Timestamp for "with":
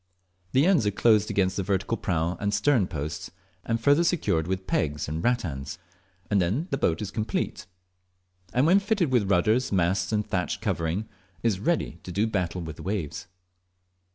4.47-4.65, 9.13-9.29, 12.61-12.77